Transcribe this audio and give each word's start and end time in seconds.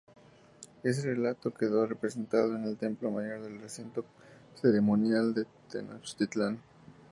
Ese 0.81 1.05
relato 1.13 1.53
quedó 1.53 1.85
representado 1.85 2.55
en 2.55 2.63
el 2.63 2.75
Templo 2.75 3.11
Mayor 3.11 3.43
del 3.43 3.61
recinto 3.61 4.03
ceremonial 4.59 5.35
de 5.35 5.45
Tenochtitlan. 5.69 6.59